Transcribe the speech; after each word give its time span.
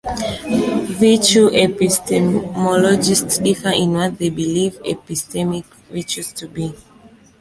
Virtue 0.99 1.51
epistemologists 1.51 3.37
differ 3.43 3.69
in 3.69 3.91
what 3.93 4.17
they 4.17 4.31
believe 4.31 4.79
epistemic 4.83 5.65
virtues 5.91 6.33
to 6.33 6.47
be. 6.47 6.73